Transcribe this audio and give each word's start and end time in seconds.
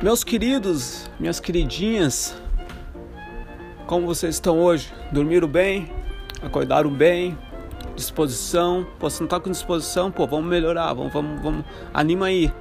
Meus 0.00 0.22
queridos, 0.22 1.10
minhas 1.18 1.40
queridinhas, 1.40 2.40
como 3.84 4.06
vocês 4.06 4.36
estão 4.36 4.60
hoje? 4.60 4.94
Dormiram 5.10 5.48
bem? 5.48 5.90
Acordaram 6.40 6.88
bem? 6.88 7.36
Disposição? 7.96 8.86
Pô, 9.00 9.10
se 9.10 9.20
não 9.20 9.26
tá 9.26 9.40
com 9.40 9.50
disposição, 9.50 10.08
pô, 10.08 10.24
vamos 10.24 10.48
melhorar, 10.48 10.92
vamos, 10.94 11.12
vamos, 11.12 11.42
vamos, 11.42 11.64
anima 11.92 12.26
aí. 12.26 12.52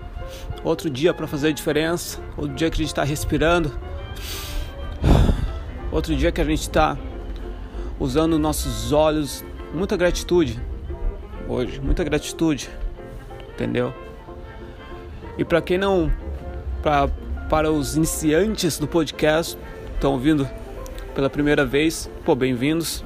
Outro 0.63 0.89
dia 0.89 1.13
para 1.13 1.27
fazer 1.27 1.49
a 1.49 1.51
diferença, 1.51 2.19
outro 2.35 2.55
dia 2.55 2.71
que 2.71 2.75
a 2.75 2.79
gente 2.79 2.87
está 2.87 3.03
respirando, 3.03 3.71
outro 5.91 6.15
dia 6.15 6.31
que 6.31 6.41
a 6.41 6.43
gente 6.43 6.61
está 6.61 6.97
usando 7.99 8.39
nossos 8.39 8.91
olhos, 8.91 9.45
muita 9.75 9.95
gratitude 9.95 10.59
hoje, 11.47 11.79
muita 11.79 12.03
gratitude, 12.03 12.67
entendeu? 13.53 13.93
E 15.37 15.45
para 15.45 15.61
quem 15.61 15.77
não, 15.77 16.11
pra, 16.81 17.07
para 17.49 17.71
os 17.71 17.95
iniciantes 17.95 18.77
do 18.77 18.87
podcast, 18.87 19.57
estão 19.93 20.11
ouvindo 20.11 20.47
pela 21.15 21.29
primeira 21.29 21.65
vez, 21.65 22.09
pô, 22.25 22.35
bem-vindos. 22.35 23.05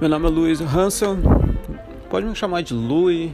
Meu 0.00 0.08
nome 0.08 0.26
é 0.26 0.30
Luiz 0.30 0.60
Hansel, 0.60 1.16
pode 2.08 2.24
me 2.24 2.36
chamar 2.36 2.62
de 2.62 2.74
Louis, 2.74 3.32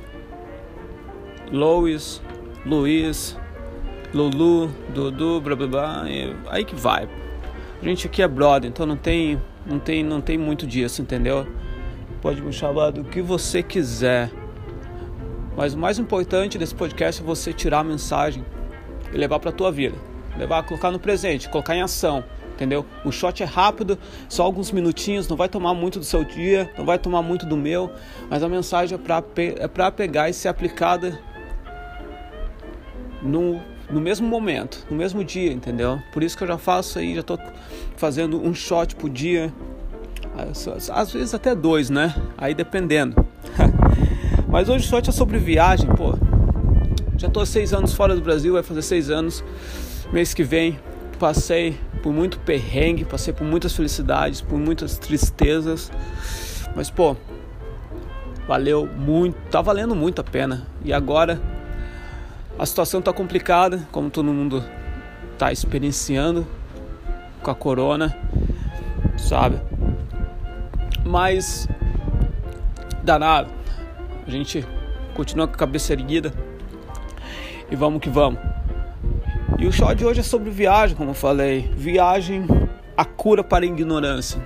Louis, 1.53 2.23
Luiz, 2.65 3.37
Lulu, 4.15 4.71
Dudu, 4.95 5.43
blá 5.43 5.55
blá 5.55 5.67
blá, 5.67 6.05
aí 6.49 6.65
que 6.65 6.75
vai. 6.75 7.07
A 7.83 7.85
gente 7.85 8.07
aqui 8.07 8.23
é 8.23 8.29
brother, 8.29 8.71
então 8.71 8.87
não 8.87 8.97
tem, 8.97 9.39
não 9.67 9.79
tem, 9.79 10.03
não 10.03 10.23
tem 10.23 10.39
muito 10.39 10.67
disso, 10.67 11.03
entendeu? 11.03 11.47
Pode 12.23 12.41
me 12.41 12.53
chamar 12.53 12.93
do 12.93 13.05
que 13.05 13.21
você 13.21 13.63
quiser. 13.63 14.31
Mas 15.55 15.75
o 15.75 15.79
mais 15.79 15.99
importante 15.99 16.57
desse 16.57 16.75
podcast 16.75 17.21
é 17.21 17.25
você 17.25 17.53
tirar 17.53 17.81
a 17.81 17.85
mensagem 17.85 18.43
e 19.15 19.19
levar 19.19 19.39
para 19.39 19.53
tua 19.53 19.71
vida, 19.71 19.97
levar, 20.37 20.65
colocar 20.65 20.91
no 20.91 20.99
presente, 20.99 21.49
colocar 21.49 21.77
em 21.77 21.83
ação, 21.83 22.25
entendeu? 22.55 22.85
O 23.05 23.13
shot 23.13 23.43
é 23.43 23.47
rápido, 23.47 23.99
só 24.29 24.43
alguns 24.43 24.73
minutinhos, 24.73 25.29
não 25.29 25.37
vai 25.37 25.49
tomar 25.49 25.73
muito 25.75 25.99
do 25.99 26.05
seu 26.05 26.25
dia, 26.25 26.71
não 26.77 26.85
vai 26.85 26.99
tomar 26.99 27.23
muito 27.23 27.47
do 27.47 27.57
meu, 27.57 27.91
mas 28.29 28.43
a 28.43 28.49
mensagem 28.49 28.97
é 28.97 28.99
para 28.99 29.23
é 29.87 29.91
pegar 29.91 30.29
e 30.29 30.33
ser 30.33 30.49
aplicada 30.49 31.19
no, 33.23 33.61
no 33.91 34.01
mesmo 34.01 34.27
momento, 34.27 34.87
no 34.91 34.97
mesmo 34.97 35.25
dia, 35.25 35.53
entendeu? 35.53 36.01
Por 36.13 36.23
isso 36.23 36.37
que 36.37 36.43
eu 36.43 36.49
já 36.49 36.59
faço 36.59 36.99
aí, 36.99 37.15
já 37.15 37.23
tô 37.23 37.39
fazendo 37.97 38.41
um 38.43 38.55
shot 38.55 38.95
por 38.97 39.09
dia, 39.09 39.53
às 40.93 41.13
vezes 41.13 41.35
até 41.35 41.55
dois, 41.55 41.91
né? 41.91 42.15
Aí 42.37 42.55
dependendo. 42.55 43.25
Mas 44.49 44.69
hoje 44.69 44.87
o 44.87 44.89
shot 44.89 45.09
é 45.09 45.13
sobre 45.13 45.39
viagem, 45.39 45.89
pô. 45.95 46.14
Já 47.17 47.29
há 47.29 47.47
seis 47.47 47.73
anos 47.73 47.95
fora 47.95 48.15
do 48.15 48.21
Brasil, 48.21 48.55
vai 48.55 48.63
fazer 48.63 48.83
seis 48.83 49.09
anos. 49.09 49.45
Mês 50.13 50.35
que 50.35 50.43
vem 50.43 50.79
passei 51.19 51.79
por 52.03 52.13
muito 52.13 52.39
perrengue, 52.41 53.05
passei 53.05 53.33
por 53.33 53.45
muitas 53.45 53.75
felicidades, 53.75 54.41
por 54.41 54.59
muitas 54.59 54.99
tristezas. 54.99 55.93
Mas 56.75 56.91
pô, 56.91 57.17
valeu 58.49 58.87
muito, 58.87 59.37
tá 59.49 59.63
valendo 59.63 59.95
muito 59.95 60.21
a 60.21 60.25
pena. 60.25 60.67
E 60.85 60.93
agora 60.93 61.41
a 62.59 62.67
situação 62.67 62.99
está 62.99 63.13
complicada, 63.13 63.87
como 63.93 64.11
todo 64.11 64.33
mundo 64.33 64.63
está 65.33 65.53
experienciando 65.53 66.45
com 67.43 67.51
a 67.51 67.55
corona, 67.55 68.17
sabe? 69.17 69.61
Mas 71.05 71.69
danado, 73.05 73.51
a 74.27 74.31
gente 74.31 74.67
continua 75.15 75.47
com 75.47 75.55
a 75.55 75.59
cabeça 75.59 75.93
erguida 75.93 76.33
e 77.71 77.77
vamos 77.77 78.01
que 78.01 78.09
vamos. 78.09 78.41
E 79.59 79.67
o 79.67 79.73
show 79.73 79.95
de 79.95 80.05
hoje 80.05 80.21
é 80.21 80.23
sobre 80.23 80.51
viagem, 80.51 80.97
como 80.97 81.11
eu 81.11 81.15
falei, 81.15 81.71
viagem, 81.77 82.47
a 82.97 83.05
cura 83.05 83.43
para 83.45 83.65
a 83.65 83.67
ignorância. 83.67 84.41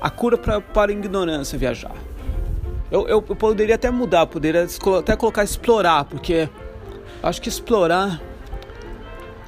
A 0.00 0.10
cura 0.10 0.36
pra, 0.36 0.60
para 0.60 0.90
a 0.90 0.94
ignorância 0.94 1.58
viajar. 1.58 1.94
Eu, 2.90 3.08
eu, 3.08 3.24
eu 3.28 3.36
poderia 3.36 3.74
até 3.74 3.90
mudar, 3.90 4.26
poderia 4.26 4.66
até 4.98 5.16
colocar 5.16 5.42
explorar, 5.42 6.04
porque 6.04 6.48
Acho 7.24 7.40
que 7.40 7.48
explorar 7.48 8.20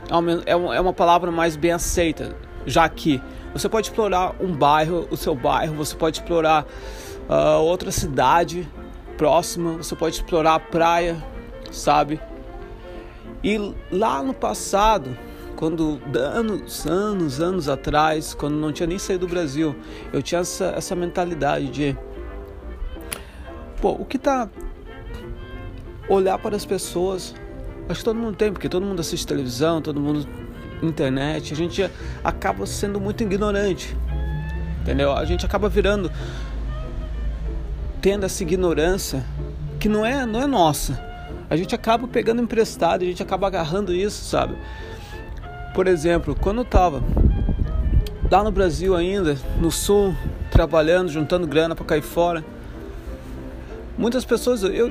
é, 0.09 0.53
é 0.53 0.57
uma, 0.57 0.75
é 0.75 0.81
uma 0.81 0.95
palavra 0.95 1.31
mais 1.31 1.57
bem 1.57 1.73
aceita, 1.73 2.35
já 2.65 2.89
que 2.89 3.21
você 3.53 3.69
pode 3.69 3.89
explorar 3.89 4.35
um 4.41 4.51
bairro, 4.51 5.07
o 5.11 5.17
seu 5.17 5.35
bairro, 5.35 5.75
você 5.75 5.95
pode 5.95 6.19
explorar 6.19 6.65
uh, 7.29 7.61
outra 7.61 7.91
cidade 7.91 8.67
próxima, 9.19 9.73
você 9.73 9.95
pode 9.95 10.15
explorar 10.17 10.55
a 10.55 10.59
praia, 10.59 11.23
sabe? 11.71 12.19
E 13.43 13.75
lá 13.91 14.23
no 14.23 14.35
passado, 14.35 15.17
quando 15.57 16.01
anos, 16.15 16.87
anos, 16.87 17.41
anos 17.41 17.69
atrás, 17.69 18.35
quando 18.35 18.55
não 18.55 18.73
tinha 18.73 18.87
nem 18.87 18.99
saído 18.99 19.27
do 19.27 19.31
Brasil, 19.31 19.75
eu 20.13 20.23
tinha 20.23 20.41
essa, 20.41 20.67
essa 20.77 20.95
mentalidade 20.95 21.69
de 21.69 21.99
pô, 23.81 23.91
o 23.91 24.05
que 24.05 24.19
tá 24.19 24.49
olhar 26.09 26.39
para 26.39 26.57
as 26.57 26.65
pessoas 26.65 27.35
Acho 27.89 28.01
que 28.01 28.05
todo 28.05 28.19
mundo 28.19 28.37
tem, 28.37 28.53
porque 28.53 28.69
todo 28.69 28.85
mundo 28.85 29.01
assiste 29.01 29.27
televisão, 29.27 29.81
todo 29.81 30.01
mundo 30.01 30.27
internet, 30.83 31.53
a 31.53 31.57
gente 31.57 31.91
acaba 32.23 32.67
sendo 32.67 33.01
muito 33.01 33.23
ignorante. 33.23 33.97
Entendeu? 34.83 35.13
A 35.13 35.25
gente 35.25 35.47
acaba 35.47 35.69
virando 35.69 36.11
tendo 38.01 38.27
essa 38.27 38.43
ignorância 38.43 39.25
que 39.79 39.89
não 39.89 40.05
é, 40.05 40.27
não 40.27 40.43
é 40.43 40.47
nossa. 40.47 41.01
A 41.49 41.57
gente 41.57 41.75
acaba 41.75 42.09
pegando 42.09 42.43
emprestado, 42.43 43.03
a 43.03 43.05
gente 43.05 43.23
acaba 43.23 43.47
agarrando 43.47 43.95
isso, 43.95 44.25
sabe? 44.25 44.57
Por 45.75 45.87
exemplo, 45.87 46.35
quando 46.35 46.59
eu 46.59 46.65
tava 46.65 47.03
lá 48.31 48.43
no 48.43 48.51
Brasil 48.51 48.97
ainda, 48.97 49.39
no 49.61 49.71
sul, 49.71 50.15
trabalhando, 50.51 51.09
juntando 51.09 51.47
grana 51.47 51.75
para 51.77 51.85
cair 51.85 52.03
fora, 52.03 52.45
muitas 53.97 54.25
pessoas 54.25 54.63
eu, 54.63 54.91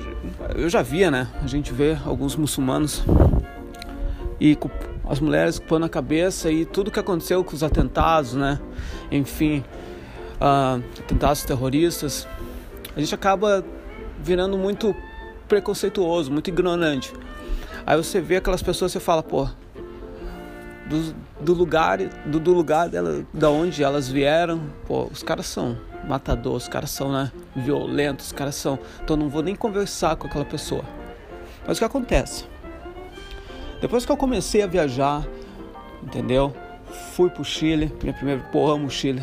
eu 0.55 0.69
já 0.69 0.81
via, 0.81 1.11
né? 1.11 1.27
A 1.43 1.47
gente 1.47 1.73
vê 1.73 1.97
alguns 2.05 2.35
muçulmanos 2.35 3.03
e 4.39 4.57
as 5.09 5.19
mulheres 5.19 5.59
pondo 5.59 5.85
a 5.85 5.89
cabeça 5.89 6.49
e 6.49 6.65
tudo 6.65 6.89
que 6.89 6.99
aconteceu 6.99 7.43
com 7.43 7.53
os 7.53 7.63
atentados, 7.63 8.33
né? 8.33 8.59
Enfim, 9.11 9.63
uh, 10.35 10.81
atentados 10.99 11.43
terroristas, 11.43 12.27
a 12.95 12.99
gente 12.99 13.13
acaba 13.13 13.63
virando 14.21 14.57
muito 14.57 14.95
preconceituoso, 15.47 16.31
muito 16.31 16.49
ignorante. 16.49 17.13
Aí 17.85 17.95
você 17.97 18.19
vê 18.19 18.37
aquelas 18.37 18.63
pessoas 18.63 18.93
e 18.95 18.99
fala, 18.99 19.21
pô, 19.21 19.47
do, 20.85 21.15
do 21.39 21.53
lugar, 21.53 21.97
do, 21.97 22.39
do 22.39 22.53
lugar 22.53 22.89
dela, 22.89 23.25
da 23.33 23.49
onde 23.49 23.83
elas 23.83 24.07
vieram, 24.07 24.61
pô, 24.87 25.05
os 25.11 25.23
caras 25.23 25.45
são 25.45 25.77
matador, 26.07 26.55
os 26.55 26.67
caras 26.67 26.91
são 26.91 27.11
né, 27.11 27.31
violentos, 27.55 28.27
os 28.27 28.31
caras 28.31 28.55
são. 28.55 28.79
Então 29.03 29.15
não 29.15 29.29
vou 29.29 29.41
nem 29.41 29.55
conversar 29.55 30.15
com 30.15 30.27
aquela 30.27 30.45
pessoa. 30.45 30.83
Mas 31.67 31.77
o 31.77 31.79
que 31.79 31.85
acontece? 31.85 32.45
Depois 33.81 34.05
que 34.05 34.11
eu 34.11 34.17
comecei 34.17 34.61
a 34.61 34.67
viajar, 34.67 35.25
entendeu? 36.01 36.55
Fui 37.13 37.29
pro 37.29 37.43
Chile, 37.43 37.91
minha 38.01 38.13
primeira. 38.13 38.41
Porra, 38.51 38.73
amo 38.73 38.87
o 38.87 38.89
Chile. 38.89 39.21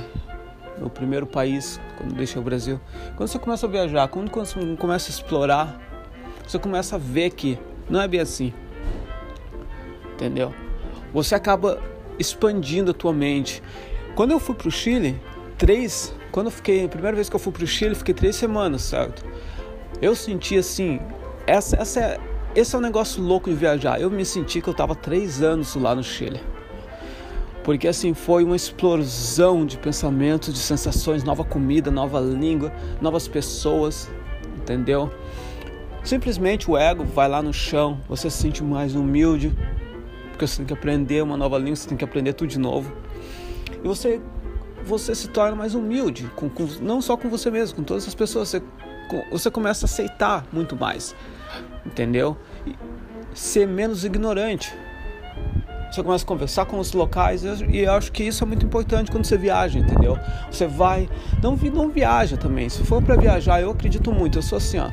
Meu 0.79 0.91
primeiro 0.91 1.27
país, 1.27 1.81
quando 1.97 2.15
deixei 2.15 2.41
o 2.41 2.45
Brasil. 2.45 2.81
Quando 3.17 3.29
você 3.29 3.39
começa 3.39 3.67
a 3.67 3.69
viajar, 3.69 4.09
quando 4.09 4.31
você 4.31 4.77
começa 4.77 5.09
a 5.09 5.13
explorar, 5.13 5.81
você 6.53 6.59
começa 6.59 6.97
a 6.97 6.99
ver 6.99 7.31
que 7.31 7.59
não 7.89 8.01
é 8.01 8.07
bem 8.07 8.21
assim. 8.21 8.53
Entendeu? 10.15 10.55
Você 11.13 11.35
acaba 11.35 11.81
expandindo 12.19 12.91
a 12.91 12.95
tua 12.95 13.13
mente. 13.13 13.63
Quando 14.15 14.33
eu 14.33 14.39
fui 14.39 14.55
pro 14.55 14.71
Chile, 14.71 15.21
três 15.57 16.15
quando 16.33 16.47
eu 16.47 16.51
fiquei, 16.51 16.87
a 16.87 16.89
primeira 16.89 17.15
vez 17.15 17.29
que 17.29 17.37
eu 17.37 17.41
fui 17.41 17.53
pro 17.53 17.67
Chile, 17.67 17.95
fiquei 17.95 18.15
três 18.15 18.37
semanas, 18.37 18.81
certo? 18.83 19.23
Eu 20.01 20.17
senti 20.17 20.57
assim, 20.57 20.99
essa, 21.47 21.77
essa 21.77 22.01
é, 22.01 22.21
esse 22.57 22.75
é 22.75 22.79
um 22.79 22.81
negócio 22.81 23.23
louco 23.23 23.51
de 23.51 23.57
viajar. 23.57 24.01
Eu 24.01 24.11
me 24.11 24.25
senti 24.25 24.63
que 24.63 24.69
eu 24.69 24.75
tava 24.75 24.95
três 24.95 25.43
anos 25.43 25.77
lá 25.77 25.95
no 25.95 26.03
Chile. 26.03 26.41
Porque 27.63 27.87
assim, 27.87 28.15
foi 28.15 28.45
uma 28.45 28.57
explosão 28.57 29.67
de 29.67 29.77
pensamentos, 29.77 30.53
de 30.55 30.59
sensações, 30.59 31.23
nova 31.23 31.45
comida, 31.45 31.91
nova 31.91 32.19
língua, 32.19 32.73
novas 33.01 33.29
pessoas, 33.29 34.11
entendeu? 34.57 35.13
Simplesmente 36.05 36.71
o 36.71 36.77
ego 36.77 37.05
vai 37.05 37.29
lá 37.29 37.43
no 37.43 37.53
chão, 37.53 38.01
você 38.09 38.29
se 38.29 38.39
sente 38.39 38.63
mais 38.63 38.95
humilde, 38.95 39.57
porque 40.31 40.47
você 40.47 40.59
tem 40.59 40.67
que 40.67 40.73
aprender 40.73 41.23
uma 41.23 41.37
nova 41.37 41.59
língua, 41.59 41.77
você 41.77 41.89
tem 41.89 41.97
que 41.97 42.05
aprender 42.05 42.33
tudo 42.33 42.49
de 42.49 42.59
novo. 42.59 42.93
E 43.83 43.87
você 43.87 44.21
você 44.85 45.15
se 45.15 45.29
torna 45.29 45.55
mais 45.55 45.75
humilde, 45.75 46.29
com, 46.35 46.49
com, 46.49 46.67
não 46.81 47.01
só 47.01 47.17
com 47.17 47.29
você 47.29 47.51
mesmo, 47.51 47.77
com 47.77 47.83
todas 47.83 48.07
as 48.07 48.15
pessoas. 48.15 48.49
Você, 48.49 48.61
com, 49.09 49.25
você 49.31 49.51
começa 49.51 49.85
a 49.85 49.89
aceitar 49.89 50.45
muito 50.53 50.77
mais, 50.77 51.15
entendeu? 51.87 52.37
E 52.67 52.75
ser 53.35 53.67
menos 53.67 54.05
ignorante. 54.05 54.75
Você 55.93 56.03
começa 56.03 56.25
a 56.25 56.27
conversar 56.27 56.65
com 56.65 56.79
os 56.79 56.95
locais 56.95 57.45
e 57.45 57.81
eu 57.81 57.93
acho 57.93 58.11
que 58.11 58.23
isso 58.23 58.43
é 58.43 58.47
muito 58.47 58.65
importante 58.65 59.11
quando 59.11 59.27
você 59.27 59.37
viaja, 59.37 59.79
entendeu? 59.79 60.19
Você 60.51 60.67
vai, 60.67 61.07
não, 61.43 61.55
não 61.55 61.91
viaja 61.91 62.35
também. 62.39 62.67
Se 62.71 62.83
for 62.83 63.03
para 63.03 63.15
viajar, 63.15 63.61
eu 63.61 63.71
acredito 63.71 64.11
muito. 64.11 64.39
Eu 64.39 64.43
sou 64.43 64.57
assim, 64.57 64.79
ó. 64.79 64.91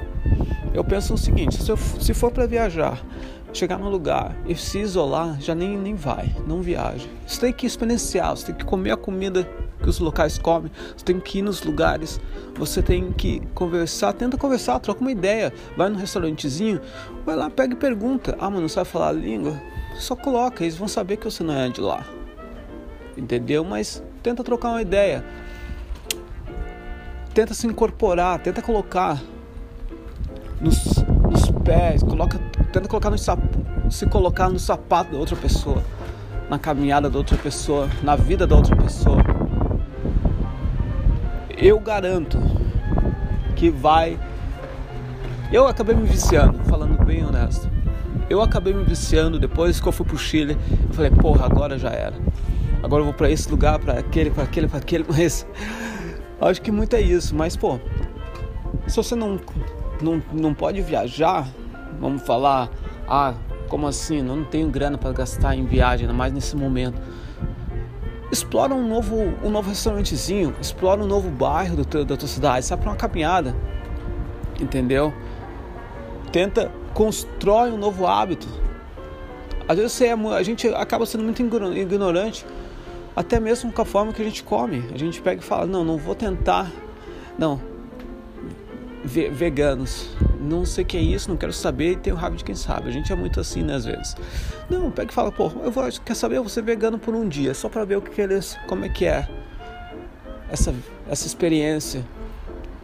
Eu 0.73 0.83
penso 0.83 1.13
o 1.13 1.17
seguinte: 1.17 1.55
se, 1.63 1.71
eu, 1.71 1.77
se 1.77 2.13
for 2.13 2.31
para 2.31 2.45
viajar, 2.45 3.01
chegar 3.53 3.77
no 3.79 3.89
lugar 3.89 4.35
e 4.45 4.53
se 4.55 4.79
isolar, 4.79 5.39
já 5.39 5.55
nem, 5.55 5.77
nem 5.77 5.95
vai, 5.95 6.35
não 6.45 6.61
viaja. 6.61 7.07
Você 7.25 7.39
tem 7.39 7.53
que 7.53 7.65
experienciar, 7.65 8.35
você 8.35 8.47
tem 8.47 8.55
que 8.55 8.65
comer 8.65 8.91
a 8.91 8.97
comida 8.97 9.47
que 9.81 9.87
os 9.87 9.99
locais 9.99 10.37
comem, 10.37 10.69
você 10.97 11.05
tem 11.05 11.17
que 11.17 11.39
ir 11.39 11.43
nos 11.43 11.63
lugares, 11.63 12.19
você 12.55 12.81
tem 12.81 13.13
que 13.13 13.41
conversar, 13.53 14.11
tenta 14.11 14.37
conversar, 14.37 14.77
troca 14.79 14.99
uma 14.99 15.13
ideia, 15.13 15.53
vai 15.77 15.87
no 15.87 15.97
restaurantezinho, 15.97 16.81
vai 17.25 17.37
lá, 17.37 17.49
pega 17.49 17.73
e 17.73 17.77
pergunta. 17.77 18.35
Ah, 18.37 18.49
mas 18.49 18.59
não 18.59 18.67
sabe 18.67 18.89
falar 18.89 19.07
a 19.07 19.13
língua? 19.13 19.57
Só 19.99 20.15
coloca, 20.15 20.63
eles 20.63 20.77
vão 20.77 20.87
saber 20.87 21.17
que 21.17 21.25
você 21.25 21.43
não 21.43 21.53
é 21.53 21.67
de 21.67 21.81
lá. 21.81 22.05
Entendeu? 23.17 23.65
Mas 23.65 24.01
tenta 24.23 24.43
trocar 24.45 24.69
uma 24.69 24.81
ideia. 24.81 25.25
Tenta 27.33 27.53
se 27.53 27.67
incorporar, 27.67 28.39
tenta 28.39 28.61
colocar 28.61 29.21
nos, 30.61 31.03
nos 31.29 31.51
pés, 31.65 32.01
coloca, 32.01 32.39
tenta 32.71 32.87
colocar 32.87 33.09
no 33.09 33.17
se 33.91 34.05
colocar 34.05 34.49
no 34.49 34.57
sapato 34.57 35.11
da 35.11 35.17
outra 35.17 35.35
pessoa, 35.35 35.83
na 36.49 36.57
caminhada 36.57 37.09
da 37.09 37.17
outra 37.17 37.37
pessoa, 37.37 37.89
na 38.01 38.15
vida 38.15 38.47
da 38.47 38.55
outra 38.55 38.75
pessoa. 38.77 39.21
Eu 41.57 41.77
garanto 41.77 42.37
que 43.53 43.69
vai. 43.69 44.17
Eu 45.51 45.67
acabei 45.67 45.93
me 45.93 46.05
viciando, 46.07 46.59
falando 46.65 47.03
bem 47.03 47.25
honesto. 47.25 47.78
Eu 48.29 48.41
acabei 48.41 48.73
me 48.73 48.83
viciando 48.83 49.39
depois 49.39 49.79
que 49.79 49.87
eu 49.87 49.91
fui 49.91 50.05
pro 50.05 50.17
Chile. 50.17 50.57
Eu 50.87 50.93
falei, 50.93 51.11
porra, 51.11 51.45
agora 51.45 51.77
já 51.77 51.89
era. 51.89 52.15
Agora 52.83 53.01
eu 53.01 53.05
vou 53.05 53.13
para 53.13 53.29
esse 53.29 53.49
lugar, 53.49 53.79
para 53.79 53.99
aquele, 53.99 54.29
para 54.29 54.43
aquele, 54.43 54.67
para 54.67 54.79
aquele, 54.79 55.05
mas 55.09 55.45
acho 56.39 56.61
que 56.61 56.71
muito 56.71 56.95
é 56.95 57.01
isso. 57.01 57.35
Mas 57.35 57.57
pô, 57.57 57.79
se 58.87 58.95
você 58.95 59.15
não 59.15 59.39
não, 60.01 60.21
não 60.31 60.53
pode 60.53 60.81
viajar, 60.81 61.47
vamos 61.99 62.21
falar, 62.21 62.69
ah, 63.07 63.33
como 63.67 63.87
assim? 63.87 64.21
Não 64.21 64.43
tenho 64.43 64.69
grana 64.69 64.97
para 64.97 65.11
gastar 65.11 65.55
em 65.55 65.65
viagem, 65.65 66.05
ainda 66.05 66.17
mais 66.17 66.33
nesse 66.33 66.55
momento. 66.55 66.99
Explora 68.31 68.73
um 68.73 68.87
novo, 68.87 69.33
um 69.43 69.49
novo 69.49 69.69
restaurantezinho, 69.69 70.55
explora 70.61 71.01
um 71.01 71.07
novo 71.07 71.29
bairro 71.29 71.77
do 71.77 71.85
teu, 71.85 72.05
da 72.05 72.15
tua 72.15 72.27
cidade, 72.27 72.65
sai 72.65 72.77
para 72.77 72.89
uma 72.89 72.95
caminhada, 72.95 73.55
entendeu? 74.59 75.11
Tenta 76.31 76.71
constrói 76.93 77.71
um 77.71 77.77
novo 77.77 78.05
hábito. 78.07 78.47
Às 79.67 79.77
vezes 79.77 79.91
você 79.93 80.07
é, 80.07 80.13
a 80.13 80.43
gente 80.43 80.67
acaba 80.69 81.05
sendo 81.05 81.23
muito 81.23 81.41
ignorante, 81.41 82.45
até 83.15 83.39
mesmo 83.39 83.71
com 83.71 83.81
a 83.81 83.85
forma 83.85 84.11
que 84.11 84.21
a 84.21 84.25
gente 84.25 84.43
come. 84.43 84.83
A 84.93 84.97
gente 84.97 85.21
pega 85.21 85.41
e 85.41 85.43
fala: 85.43 85.65
não, 85.65 85.83
não 85.83 85.97
vou 85.97 86.15
tentar, 86.15 86.71
não, 87.37 87.61
veganos. 89.03 90.09
Não 90.39 90.65
sei 90.65 90.83
o 90.83 90.87
que 90.87 90.97
é 90.97 91.01
isso, 91.01 91.29
não 91.29 91.37
quero 91.37 91.51
saber 91.51 91.91
e 91.91 91.95
tenho 91.97 92.15
raiva 92.15 92.37
de 92.37 92.43
quem 92.43 92.55
sabe. 92.55 92.89
A 92.89 92.91
gente 92.91 93.11
é 93.11 93.15
muito 93.15 93.39
assim, 93.39 93.61
né, 93.61 93.75
às 93.75 93.85
vezes. 93.85 94.15
Não, 94.69 94.89
pega 94.89 95.11
e 95.11 95.13
fala, 95.13 95.31
pô, 95.31 95.51
eu 95.63 95.71
vou, 95.71 95.83
quer 96.05 96.15
saber, 96.15 96.37
eu 96.37 96.43
vou 96.43 96.49
ser 96.49 96.63
vegano 96.63 96.97
por 96.97 97.13
um 97.13 97.27
dia, 97.27 97.53
só 97.53 97.67
para 97.67 97.83
ver 97.83 97.97
o 97.97 98.01
que, 98.01 98.11
que 98.11 98.21
eles, 98.21 98.57
como 98.67 98.85
é 98.85 98.89
que 98.89 99.05
é 99.05 99.27
essa, 100.49 100.73
essa 101.09 101.27
experiência. 101.27 102.05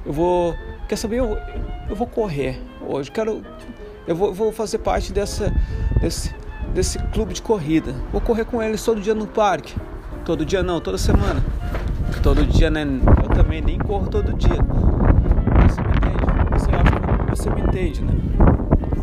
Eu 0.05 0.13
vou, 0.13 0.55
quer 0.87 0.97
saber, 0.97 1.19
eu, 1.19 1.37
eu 1.89 1.95
vou 1.95 2.07
correr 2.07 2.61
hoje, 2.87 3.09
quero, 3.09 3.43
eu 4.07 4.15
vou, 4.15 4.33
vou 4.33 4.51
fazer 4.51 4.79
parte 4.79 5.11
dessa, 5.11 5.53
desse, 5.99 6.33
desse 6.73 6.99
clube 7.09 7.33
de 7.33 7.41
corrida. 7.41 7.93
Vou 8.11 8.21
correr 8.21 8.45
com 8.45 8.61
eles 8.61 8.83
todo 8.83 9.01
dia 9.01 9.15
no 9.15 9.27
parque. 9.27 9.75
Todo 10.23 10.45
dia 10.45 10.63
não, 10.63 10.79
toda 10.79 10.97
semana. 10.97 11.43
Todo 12.23 12.45
dia, 12.45 12.69
né? 12.69 12.83
Eu 13.23 13.29
também 13.29 13.61
nem 13.61 13.77
corro 13.77 14.07
todo 14.07 14.33
dia 14.33 14.57
você 17.35 17.49
me 17.49 17.61
entende, 17.61 18.01
né? 18.01 18.13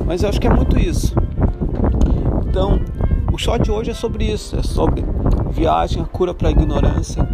Mas 0.06 0.22
eu 0.22 0.28
acho 0.28 0.40
que 0.40 0.46
é 0.46 0.50
muito 0.50 0.78
isso. 0.78 1.14
Então, 2.48 2.80
o 3.32 3.38
shot 3.38 3.70
hoje 3.70 3.90
é 3.90 3.94
sobre 3.94 4.24
isso, 4.24 4.56
é 4.56 4.62
sobre 4.62 5.04
viagem, 5.50 6.02
a 6.02 6.06
cura 6.06 6.34
para 6.34 6.48
a 6.48 6.50
ignorância. 6.50 7.28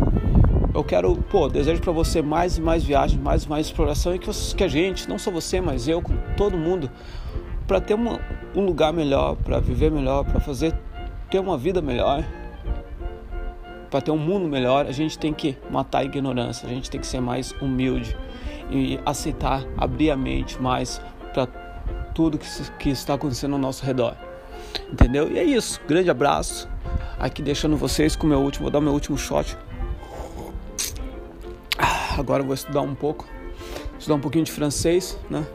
Eu 0.75 0.85
quero, 0.85 1.17
pô, 1.17 1.49
desejo 1.49 1.81
para 1.81 1.93
você 1.93 2.21
mais 2.21 2.59
e 2.59 2.61
mais 2.61 2.85
viagens, 2.85 3.21
mais 3.21 3.45
e 3.45 3.49
mais 3.49 3.67
exploração 3.67 4.15
e 4.15 4.19
que, 4.19 4.27
você, 4.27 4.55
que 4.55 4.63
a 4.63 4.69
gente, 4.69 5.09
não 5.09 5.19
só 5.19 5.31
você, 5.31 5.61
mas 5.61 5.89
eu, 5.89 6.03
com 6.03 6.15
todo 6.37 6.57
mundo, 6.57 6.91
para 7.69 7.83
ter 7.83 7.93
uma, 7.93 8.19
um 8.57 8.65
lugar 8.65 8.95
melhor, 8.95 9.37
para 9.37 9.61
viver 9.61 9.93
melhor, 9.93 10.25
para 10.25 10.41
fazer 10.41 10.75
ter 11.31 11.39
uma 11.39 11.59
vida 11.59 11.83
melhor, 11.83 12.25
para 13.91 14.01
ter 14.01 14.11
um 14.11 14.17
mundo 14.17 14.49
melhor, 14.49 14.87
a 14.87 14.93
gente 14.93 15.19
tem 15.19 15.35
que 15.35 15.55
matar 15.71 15.99
a 15.99 16.05
ignorância, 16.05 16.67
a 16.67 16.73
gente 16.73 16.91
tem 16.91 16.99
que 16.99 17.07
ser 17.07 17.21
mais 17.21 17.53
humilde 17.61 18.17
e 18.71 18.99
aceitar, 19.05 19.65
abrir 19.77 20.11
a 20.11 20.17
mente 20.17 20.61
mais 20.61 21.01
para 21.35 21.47
tudo 22.15 22.39
que, 22.39 22.47
que 22.79 22.89
está 22.89 23.15
acontecendo 23.15 23.53
ao 23.53 23.59
nosso 23.59 23.85
redor. 23.85 24.17
Entendeu? 24.91 25.31
E 25.31 25.39
é 25.39 25.45
isso. 25.45 25.81
Grande 25.87 26.11
abraço. 26.11 26.69
Aqui 27.19 27.43
deixando 27.43 27.77
vocês 27.77 28.17
com 28.17 28.27
o 28.27 28.31
meu 28.31 28.41
último, 28.41 28.65
vou 28.65 28.71
dar 28.71 28.81
meu 28.81 28.93
último 28.93 29.19
shot. 29.19 29.57
Ah, 31.79 32.19
agora 32.19 32.43
eu 32.43 32.47
vou 32.47 32.55
estudar 32.55 32.81
um 32.81 32.95
pouco, 32.95 33.29
estudar 33.99 34.15
um 34.15 34.21
pouquinho 34.21 34.45
de 34.45 34.53
francês, 34.53 35.19
né? 35.29 35.47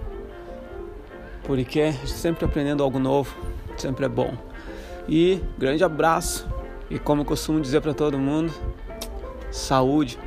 Porque 1.43 1.91
sempre 2.05 2.45
aprendendo 2.45 2.83
algo 2.83 2.99
novo, 2.99 3.35
sempre 3.77 4.05
é 4.05 4.09
bom. 4.09 4.33
E 5.07 5.41
grande 5.57 5.83
abraço. 5.83 6.47
E 6.89 6.97
como 6.99 7.21
eu 7.21 7.25
costumo 7.25 7.59
dizer 7.59 7.81
para 7.81 7.93
todo 7.93 8.17
mundo, 8.17 8.53
saúde. 9.51 10.17